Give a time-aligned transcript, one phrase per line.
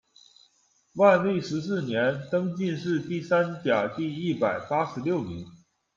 [0.95, 5.45] 万历十四年，登进士第三甲第一百八十六名。